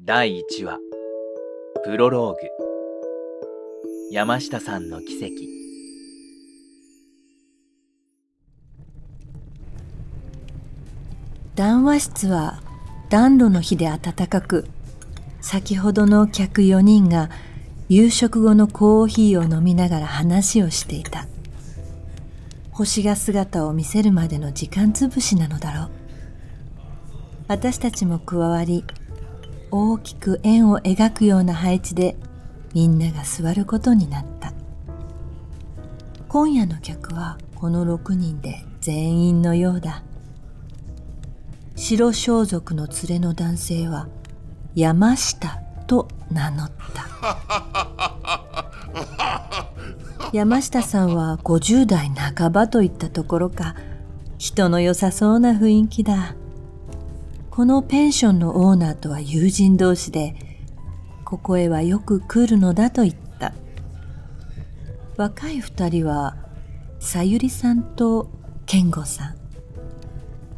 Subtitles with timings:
[0.00, 0.78] 第1話。
[1.84, 2.38] プロローグ。
[4.12, 5.32] 山下さんの奇跡。
[11.56, 12.62] 談話室は
[13.10, 14.68] 暖炉の火で暖かく
[15.40, 17.28] 先ほどの客4人が
[17.88, 21.26] 夕食後のコーヒーを飲みながら話をしていた。
[22.70, 25.90] 星が姿を見せるまでの時間つぶしなのだろう。
[27.48, 28.84] 私たちも加わり
[29.70, 32.16] 大きく円を描くような配置で
[32.74, 34.52] みんなが座ることになった。
[36.28, 40.02] 今夜の客はこの6人で全員のようだ。
[41.76, 44.08] 白装束の連れの男性は
[44.74, 47.08] 山下と名乗った。
[50.32, 53.74] 山下さんは50代半ばといったところか
[54.36, 56.34] 人の良さそうな雰囲気だ
[57.58, 60.36] このペンションのオーナーとは友人同士で
[61.24, 63.52] ここへはよく来るのだと言った。
[65.16, 66.36] 若い二人は
[67.00, 68.30] さゆりさんと
[68.64, 69.36] 健吾さん。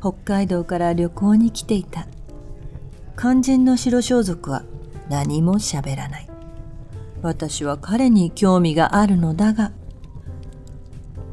[0.00, 2.08] 北海道から旅行に来ていた。
[3.16, 4.64] 肝心の白装束は
[5.08, 6.28] 何も喋らない。
[7.22, 9.70] 私は彼に興味があるのだが。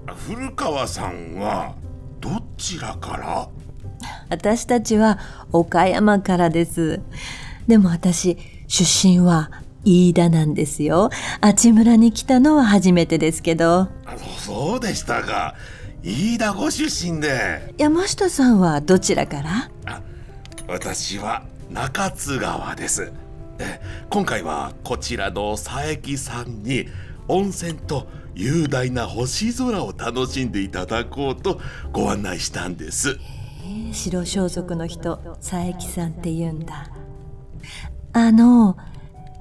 [0.05, 1.73] 古川さんは
[2.22, 3.50] どちらから
[4.30, 5.20] 私たちは
[5.52, 7.02] 岡山からです。
[7.68, 8.38] でも私
[8.68, 9.52] 出身は
[9.84, 11.09] 飯田なんですよ。
[11.42, 13.88] あち村に来たのは初めてですけど。
[14.06, 15.56] あそうでしたか。
[16.03, 17.73] 飯田ご出身で。
[17.78, 19.70] 山下さんはどちらから？
[19.86, 20.02] あ
[20.68, 23.12] 私は中津川です。
[23.59, 26.88] え今回はこちらの佐伯さんに
[27.28, 31.62] 温泉と雄大な星空を楽しんでいただこうと
[31.94, 33.18] ご案内したんです
[33.94, 36.89] 白装束の人佐伯さんって言うんだ。
[38.13, 38.77] あの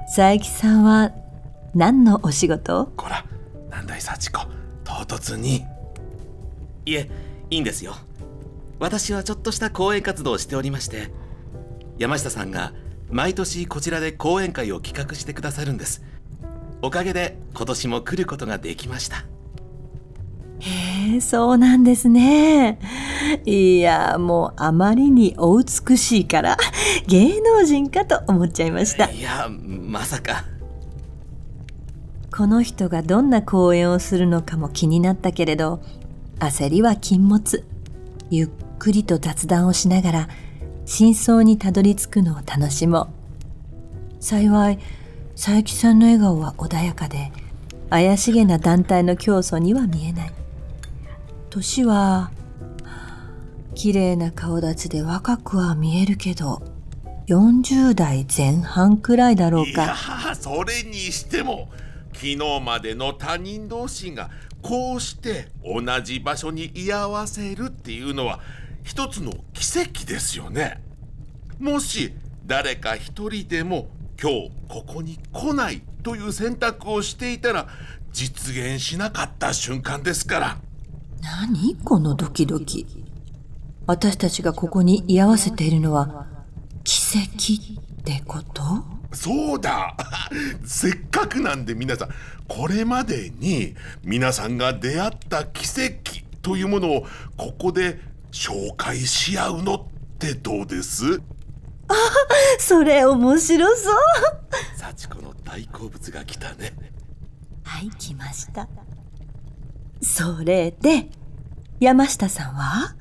[0.06, 1.12] 佐伯さんは
[1.74, 2.92] 何のお仕事？
[2.96, 3.24] こら
[3.70, 4.40] なんだい幸子。
[4.84, 5.64] 唐突に。
[6.86, 7.10] いえ
[7.50, 7.94] いいんですよ。
[8.78, 11.10] 私はちょっとした講演活動をしておりまして
[11.98, 12.72] 山下さんが
[13.08, 16.02] 毎年こちらで講演会を企画してくださるんです。
[16.82, 19.24] おかげで今年も来ることができました
[20.64, 22.78] へえそうなんですね。
[23.44, 26.56] いやもうあまりにお美しいから
[27.06, 29.10] 芸能人かと思っちゃいました。
[29.10, 30.44] いやまさか。
[32.34, 35.80] この人がどんな講演をするのかも気になったけれど
[36.40, 37.64] 焦りは禁物。
[38.30, 38.48] ゆっ
[38.78, 40.28] くりと雑談をしながら
[40.86, 43.08] 真相にたどり着くのを楽しもう。
[44.18, 44.78] 幸い
[45.36, 47.30] 佐伯さんの笑顔は穏やかで
[47.90, 50.32] 怪しげな団体の教祖には見えない
[51.54, 52.32] 年は
[53.76, 56.62] 綺麗な顔立ちで若くは見えるけど
[57.28, 59.84] 40代前半くらいだろうか。
[59.84, 59.86] い
[60.26, 61.68] やそれにしても
[62.12, 64.30] 昨日までの他人同士が
[64.62, 68.40] こうして同じ場所に居合わせるっていうのは
[68.82, 70.82] 一つの奇跡ですよね。
[71.60, 72.12] もし
[72.46, 73.86] 誰か一人でも
[74.20, 77.68] 今日ここに来ないという選択をしていたら
[78.12, 80.58] 実現しなかった瞬間ですから。
[81.24, 81.76] 何？
[81.84, 82.86] このドキドキ。
[83.86, 86.26] 私たちがここに居合わせているのは
[86.84, 88.62] 奇跡ってこと？
[89.12, 89.96] そうだ。
[90.64, 92.08] せっかくなんで皆さん
[92.48, 98.00] これまでに皆さんが出会った奇跡というものをここで
[98.32, 99.82] 紹介し合うのっ
[100.18, 101.22] てどうです？
[102.58, 103.96] それ面白そう。
[104.76, 106.72] 幸子の大好物が来たね。
[107.62, 108.68] はい来ました
[110.04, 111.08] それで
[111.80, 112.94] 山下さんは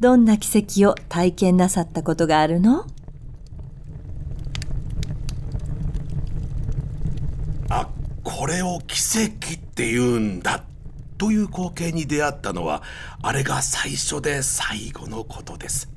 [0.00, 2.86] どんな奇跡を体験なさったことがあるの？
[7.68, 7.88] あ
[8.22, 10.64] これを奇跡って言うんだ
[11.18, 12.82] という光景に出会ったのは
[13.22, 15.88] あれが最初で最後のことです。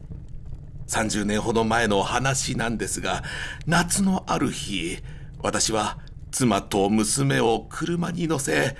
[0.87, 3.23] 30年ほど前の話なんですが
[3.65, 4.99] 夏のある日
[5.41, 5.97] 私は
[6.31, 8.77] 妻と娘を車に乗せ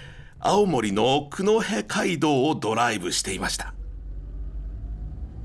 [0.48, 3.74] 青森の九戸街道をドライブしていました。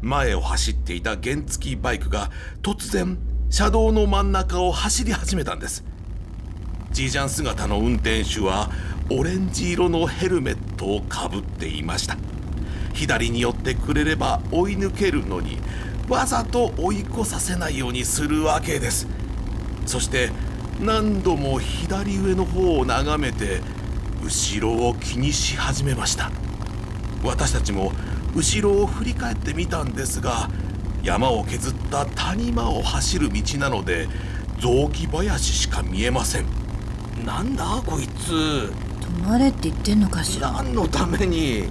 [0.02, 2.30] 前を走っていた原付バイクが
[2.60, 3.16] 突然
[3.48, 5.86] 車道の真ん中を走り始めたんです。
[6.90, 8.70] ジージャン姿の運転手は
[9.08, 12.18] オレンジ色のヘルメットをかぶっていました。
[12.92, 15.56] 左に寄ってくれれば追い抜けるのに
[16.10, 19.08] わざと追い越させないようにするわけです。
[19.86, 20.28] そして
[20.78, 23.62] 何度も左上の方を眺めて
[24.22, 26.30] 後ろを気にし始めました。
[27.22, 27.92] 私たちも
[28.34, 30.48] 後ろを振り返ってみたんですが
[31.02, 34.08] 山を削った谷間を走る道なので
[34.60, 36.46] 雑木林しか見えません。
[37.24, 38.32] なんだこいつ。
[38.32, 40.52] 止まれって言ってんのかしら？
[40.52, 41.64] 何のために？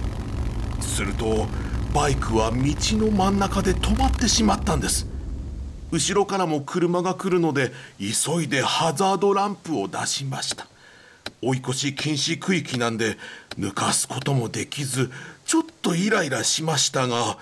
[0.80, 1.46] すると
[1.94, 5.06] バイクは道の真ん中で止まってしまったんです。
[5.92, 10.68] 後ろからも車が来るので急いでハザードランプを出しました
[11.42, 13.16] 追い越し禁止区域なんで
[13.58, 15.10] 抜かすこともできず
[15.44, 17.38] ちょっとイライラしましたが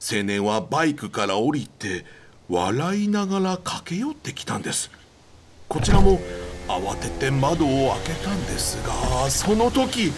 [0.00, 2.04] 青年はバイクから降りて
[2.48, 4.90] 笑いながら駆け寄ってきたんです。
[5.68, 6.20] こちらも
[6.68, 10.12] 慌てて窓を開けたんですがその時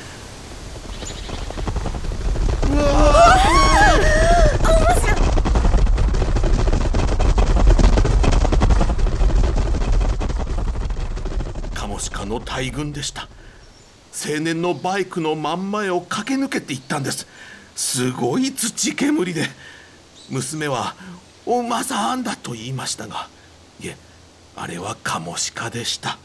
[12.39, 13.29] の大群でした。
[14.29, 17.27] 青年のバイクの真ん前を駆け抜けていったんです。
[17.75, 19.49] すごい土煙で。
[20.31, 20.97] 娘は
[21.47, 23.29] 「お馬さんだ」と言いましたが
[23.81, 23.97] いえ
[24.57, 26.19] あれはカモシカでした。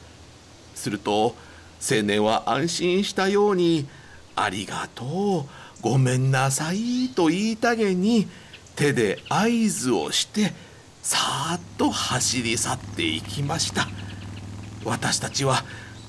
[0.73, 1.35] すると
[1.79, 3.87] 青年は安心したように
[4.35, 8.27] 「ありがとうごめんなさい」と言いたげに
[8.75, 10.53] 手で合図をして
[11.03, 13.87] さーっと走り去っていきました。
[14.83, 15.63] 私たちは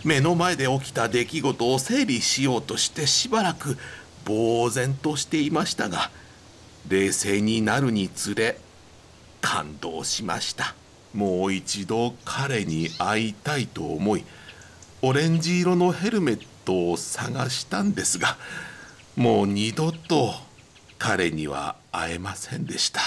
[0.04, 3.78] 目の前で起きた出来事を整理しようとしてしばらく
[4.26, 6.10] 呆然としていましたが
[6.88, 8.58] 冷静になるにつれ
[9.40, 10.74] 感動しました。
[11.14, 14.24] もう一度彼に会いたいと思い
[15.02, 18.38] オレンジ色のヘルメットを探したんですが
[19.14, 20.32] もう二度と
[20.98, 23.00] 彼には会えませんでした。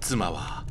[0.00, 0.64] 妻は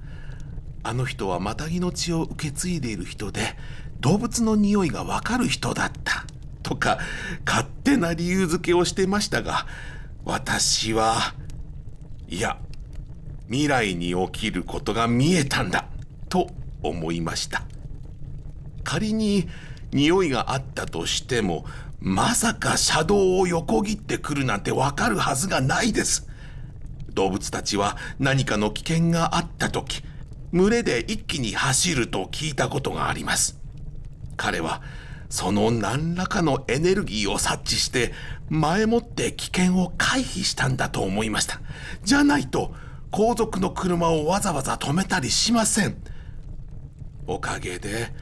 [0.83, 3.55] あの人はマタギの血を受け継いでいる人で
[4.01, 6.25] 動物の匂いがわかる人だった。
[6.61, 6.99] とか
[7.45, 9.67] 勝手な理由付けをしてましたが
[10.23, 11.33] 私は
[12.29, 12.57] いや
[13.47, 15.87] 未来に起きることが見えたんだ
[16.29, 16.49] と
[16.81, 17.63] 思いました。
[18.83, 19.47] 仮に
[19.91, 21.65] 匂いがあったとしても
[21.99, 26.27] まさか車道を横切ってくるなんてわかるはずがないです。
[27.13, 30.03] 動物たちは何かの危険があった時
[30.53, 33.59] 群れで一気に走ると聞いたことがあります。
[34.37, 34.81] 彼は
[35.29, 38.13] その何らかのエネルギーを察知して
[38.49, 41.59] 前もって危険を回避したんだと思いました。
[42.03, 42.71] じゃないと
[43.09, 45.97] 後続の車をわざわざ止めたりしません。
[47.25, 48.13] おかげで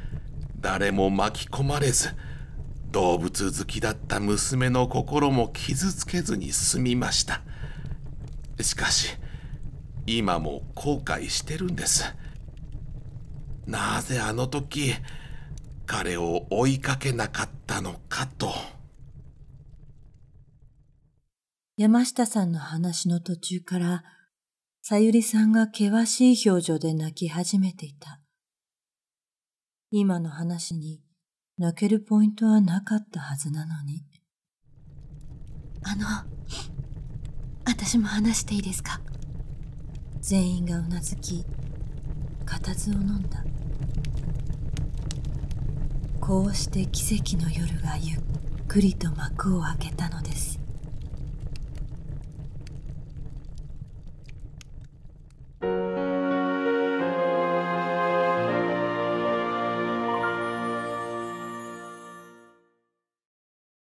[0.62, 2.16] 誰も巻き込まれず
[2.92, 7.42] 動物好きだった娘の心も傷つけずに済みました。
[8.62, 9.18] しかし
[10.06, 12.04] 今も後悔してるんです。
[13.66, 14.94] なぜあの時
[15.86, 18.52] 彼を追いかけなかったのかと。
[21.78, 24.04] 山下さんの話の途中から
[24.82, 28.20] さゆりさんが険しい表情で泣き始めていた。
[29.92, 31.02] 今の話に
[31.58, 34.04] 泣けるポイントはなかったはずなのに。
[35.84, 36.06] あの
[37.66, 39.02] 私も話していいですか？
[40.22, 41.44] 全員がうなずき
[42.46, 43.44] 固唾を飲んだ。
[46.20, 48.20] こうして奇跡の夜がゆっ
[48.68, 50.61] くりと幕を開けたのです。